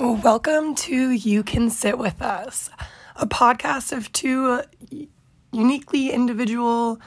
[0.00, 2.70] Welcome to You Can Sit With Us,
[3.16, 4.60] a podcast of two
[5.50, 7.00] uniquely individual,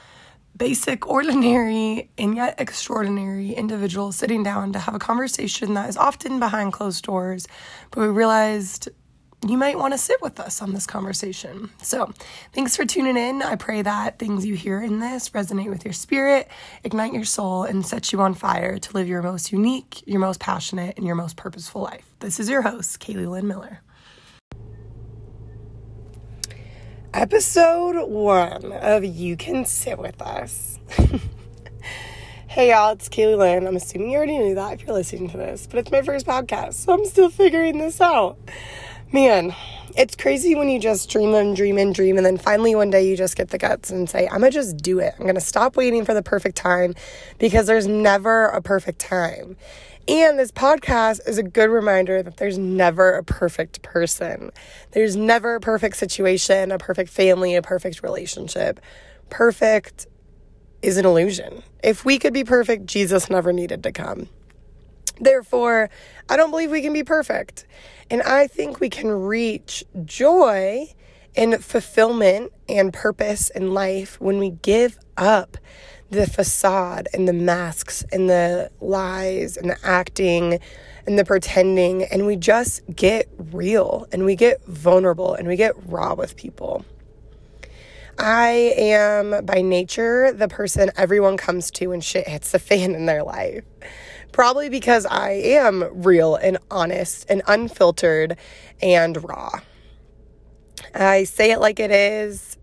[0.57, 6.37] basic, ordinary, and yet extraordinary individuals sitting down to have a conversation that is often
[6.37, 7.47] behind closed doors,
[7.91, 8.89] but we realized
[9.47, 11.71] you might want to sit with us on this conversation.
[11.81, 12.13] So,
[12.53, 13.41] thanks for tuning in.
[13.41, 16.47] I pray that things you hear in this resonate with your spirit,
[16.83, 20.39] ignite your soul, and set you on fire to live your most unique, your most
[20.39, 22.05] passionate, and your most purposeful life.
[22.19, 23.81] This is your host, Kaylee Lynn Miller.
[27.13, 30.77] Episode one of You Can Sit With Us.
[32.47, 33.67] hey, y'all, it's Kaylee Lynn.
[33.67, 36.27] I'm assuming you already knew that if you're listening to this, but it's my first
[36.27, 38.37] podcast, so I'm still figuring this out
[39.11, 39.53] man,
[39.97, 43.07] it's crazy when you just dream and dream and dream, and then finally one day
[43.07, 45.13] you just get the guts and say, I'm gonna just do it.
[45.19, 46.95] I'm gonna stop waiting for the perfect time
[47.37, 49.57] because there's never a perfect time.
[50.07, 54.51] And this podcast is a good reminder that there's never a perfect person.
[54.91, 58.79] There's never a perfect situation, a perfect family, a perfect relationship.
[59.29, 60.07] Perfect
[60.81, 61.61] is an illusion.
[61.83, 64.27] If we could be perfect, Jesus never needed to come.
[65.19, 65.89] Therefore,
[66.29, 67.65] I don't believe we can be perfect.
[68.09, 70.93] And I think we can reach joy
[71.35, 75.57] and fulfillment and purpose in life when we give up
[76.09, 80.59] the facade and the masks and the lies and the acting
[81.07, 85.73] and the pretending and we just get real and we get vulnerable and we get
[85.87, 86.85] raw with people.
[88.19, 93.05] I am by nature the person everyone comes to when shit hits the fan in
[93.05, 93.63] their life.
[94.31, 98.37] Probably because I am real and honest and unfiltered
[98.81, 99.51] and raw.
[100.95, 102.57] I say it like it is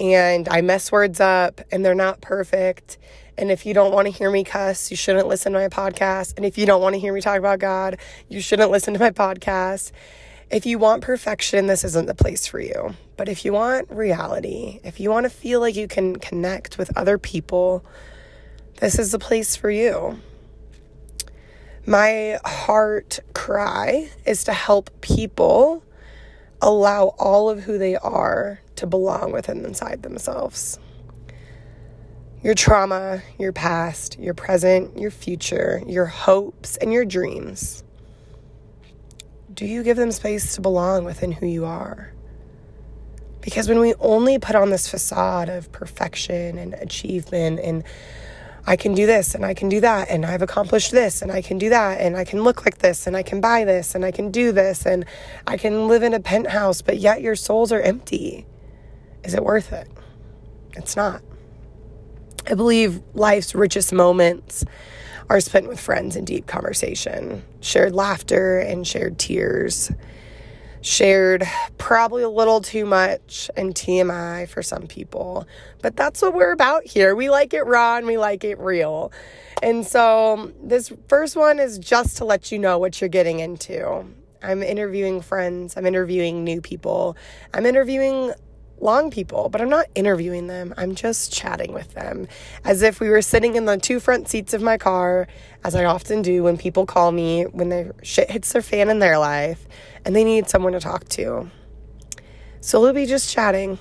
[0.00, 2.98] and I mess words up and they're not perfect.
[3.36, 6.34] And if you don't want to hear me cuss, you shouldn't listen to my podcast.
[6.36, 9.00] And if you don't want to hear me talk about God, you shouldn't listen to
[9.00, 9.92] my podcast.
[10.50, 12.94] If you want perfection, this isn't the place for you.
[13.16, 16.96] But if you want reality, if you want to feel like you can connect with
[16.96, 17.84] other people,
[18.80, 20.18] this is the place for you.
[21.88, 25.82] My heart cry is to help people
[26.60, 30.78] allow all of who they are to belong within inside themselves.
[32.42, 37.82] Your trauma, your past, your present, your future, your hopes, and your dreams.
[39.54, 42.12] Do you give them space to belong within who you are?
[43.40, 47.82] Because when we only put on this facade of perfection and achievement and
[48.68, 51.40] I can do this and I can do that and I've accomplished this and I
[51.40, 54.04] can do that and I can look like this and I can buy this and
[54.04, 55.06] I can do this and
[55.46, 58.44] I can live in a penthouse, but yet your souls are empty.
[59.24, 59.88] Is it worth it?
[60.76, 61.22] It's not.
[62.46, 64.66] I believe life's richest moments
[65.30, 69.90] are spent with friends in deep conversation, shared laughter and shared tears
[70.80, 71.44] shared
[71.76, 75.46] probably a little too much and TMI for some people.
[75.82, 77.14] But that's what we're about here.
[77.14, 79.12] We like it raw and we like it real.
[79.62, 83.40] And so um, this first one is just to let you know what you're getting
[83.40, 84.04] into.
[84.42, 87.16] I'm interviewing friends, I'm interviewing new people,
[87.52, 88.32] I'm interviewing
[88.80, 90.74] long people, but I'm not interviewing them.
[90.76, 92.28] I'm just chatting with them
[92.64, 95.26] as if we were sitting in the two front seats of my car,
[95.64, 98.98] as I often do when people call me when their shit hits their fan in
[98.98, 99.66] their life
[100.04, 101.50] and they need someone to talk to.
[102.60, 103.78] So we'll be just chatting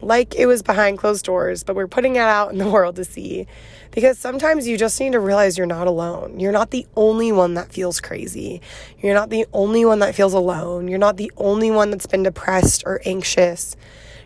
[0.00, 3.04] like it was behind closed doors, but we're putting it out in the world to
[3.04, 3.46] see.
[3.90, 6.38] Because sometimes you just need to realize you're not alone.
[6.38, 8.60] You're not the only one that feels crazy.
[8.98, 10.88] You're not the only one that feels alone.
[10.88, 13.74] You're not the only one that's been depressed or anxious.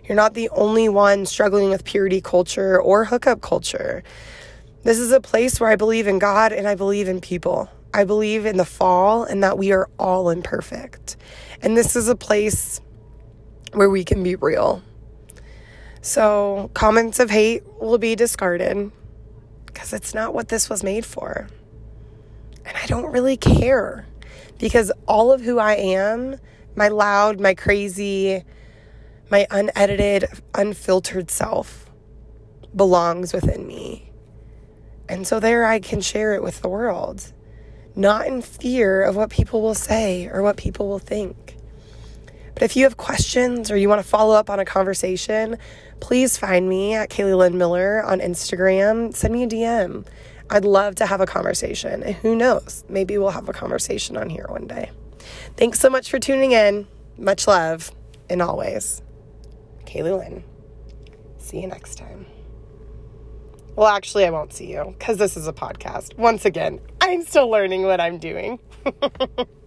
[0.05, 4.03] You're not the only one struggling with purity culture or hookup culture.
[4.83, 7.71] This is a place where I believe in God and I believe in people.
[7.95, 11.17] I believe in the fall and that we are all imperfect.
[11.63, 12.81] And this is a place
[13.73, 14.83] where we can be real
[16.03, 18.91] so, comments of hate will be discarded
[19.67, 21.49] because it's not what this was made for.
[22.65, 24.07] And I don't really care
[24.59, 26.37] because all of who I am,
[26.75, 28.45] my loud, my crazy,
[29.31, 31.91] my unedited, unfiltered self,
[32.75, 34.11] belongs within me.
[35.07, 37.33] And so there I can share it with the world,
[37.95, 41.57] not in fear of what people will say or what people will think.
[42.61, 45.57] But if you have questions or you want to follow up on a conversation,
[46.01, 49.17] please find me at Kaylee Lynn Miller on Instagram.
[49.17, 50.07] Send me a DM.
[50.51, 52.03] I'd love to have a conversation.
[52.03, 54.91] And who knows, maybe we'll have a conversation on here one day.
[55.57, 56.87] Thanks so much for tuning in.
[57.17, 57.93] Much love,
[58.29, 59.01] and always,
[59.87, 60.45] Kaylee Lynn.
[61.39, 62.27] See you next time.
[63.75, 66.19] Well, actually, I won't see you because this is a podcast.
[66.19, 68.59] Once again, I'm still learning what I'm doing.